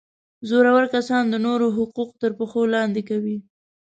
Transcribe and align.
زورور 0.49 0.85
کسان 0.95 1.23
د 1.29 1.35
نورو 1.45 1.67
حقوق 1.77 2.09
تر 2.21 2.31
پښو 2.39 2.61
لاندي 2.73 3.03
کوي. 3.09 3.37